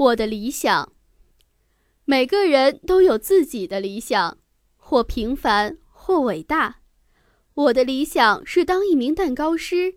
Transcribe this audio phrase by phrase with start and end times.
[0.00, 0.94] 我的理想。
[2.06, 4.38] 每个人都有自己的理想，
[4.78, 6.76] 或平凡，或伟大。
[7.52, 9.96] 我的理想是当一名蛋糕师，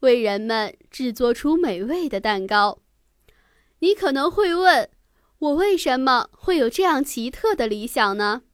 [0.00, 2.78] 为人们制作出美味的蛋糕。
[3.80, 4.88] 你可能会问，
[5.38, 8.44] 我为什么会有这样奇特的理想呢？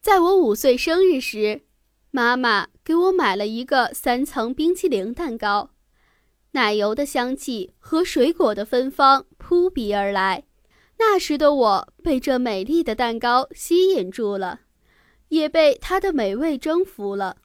[0.00, 1.66] 在我五岁生日时，
[2.10, 5.72] 妈妈给我买了一个三层冰淇淋蛋糕。
[6.52, 10.42] 奶油的香气和水果的芬芳扑鼻而来，
[10.98, 14.62] 那时的我被这美丽的蛋糕吸引住了，
[15.28, 17.36] 也被它的美味征服了，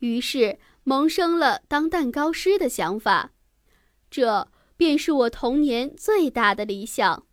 [0.00, 3.30] 于是萌生了当蛋糕师的想法。
[4.10, 7.24] 这便是我童年最大的理想。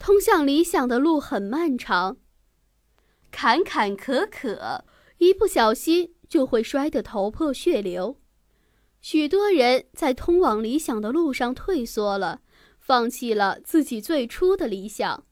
[0.00, 2.16] 通向理想的路很漫长，
[3.30, 4.80] 坎坎坷坷，
[5.18, 8.18] 一不小心就会摔得头破血流。
[9.00, 12.40] 许多人在通往理想的路上退缩了，
[12.86, 15.24] 放弃了自己最初的理想。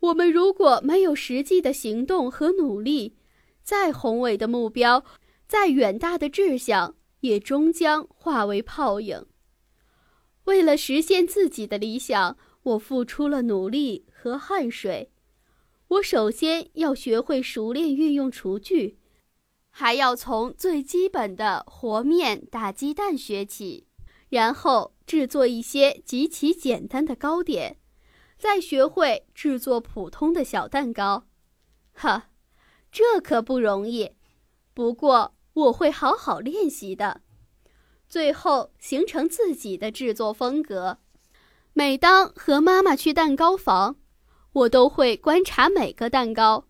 [0.00, 3.14] 我们如果没有实际的行动和努力，
[3.62, 5.04] 再宏伟的目标，
[5.46, 9.26] 再远大的志向，也终将化为泡影。
[10.44, 15.12] 为了实现自己的理想，我付出了努力和汗水。
[15.88, 18.98] 我首先要学会熟练运用厨具。
[19.68, 23.86] 还要从最基本的和面、打鸡蛋学起，
[24.30, 27.76] 然后制作一些极其简单的糕点，
[28.38, 31.26] 再学会制作普通的小蛋糕。
[31.92, 32.30] 哈，
[32.90, 34.12] 这可不容易。
[34.72, 37.20] 不过我会好好练习的。
[38.08, 40.96] 最后形成自己的制作风格。
[41.74, 43.96] 每当和妈妈去蛋糕房，
[44.54, 46.68] 我都会观察每个蛋糕。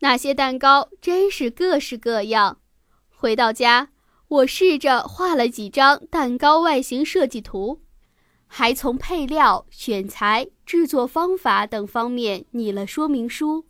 [0.00, 2.60] 那些蛋糕真是各式各样。
[3.08, 3.90] 回到家，
[4.30, 7.80] 我试着画了几张蛋糕外形设计图，
[8.46, 13.66] 还从配料、选材、制作方法等方面拟了说明书。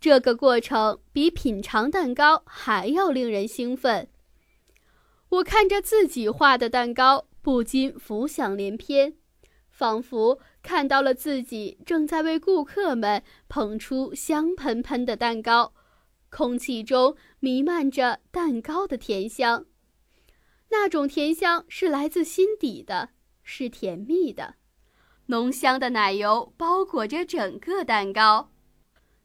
[0.00, 4.08] 这个过程比品尝蛋糕还要令人兴奋。
[5.28, 9.14] 我看着自己画的蛋糕，不禁浮想联翩，
[9.70, 10.40] 仿佛……
[10.64, 15.74] 看到了自己正在为顾客们捧出香喷喷的蛋糕，
[16.28, 19.64] 空气中弥漫着蛋糕的甜香。
[20.68, 23.10] 那种甜香是来自心底的，
[23.42, 24.56] 是甜蜜的。
[25.26, 28.52] 浓香的奶油包裹着整个蛋糕，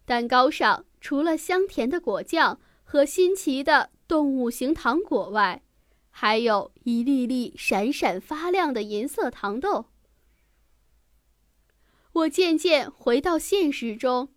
[0.06, 5.62] 蛋糕上除了香甜的果酱和新奇的动物形糖果外，
[6.10, 9.86] 还有一粒粒闪闪发亮的银色糖豆。
[12.14, 14.34] 我渐渐回到现实中，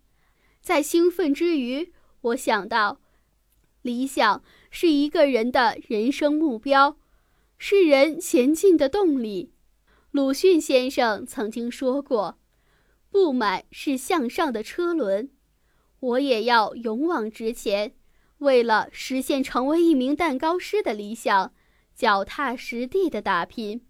[0.61, 3.01] 在兴奋之余，我想到，
[3.85, 4.41] 理想
[4.71, 6.97] 是一个人的人生目标，
[7.59, 9.51] 是人前进的动力。
[10.09, 12.39] 鲁迅先生曾经说过
[13.11, 15.29] ：“不满是向上的车轮。”
[16.01, 17.93] 我也要勇往直前，
[18.39, 21.53] 为了实现成为一名蛋糕师的理想，
[21.93, 23.85] 脚踏实地的打拼。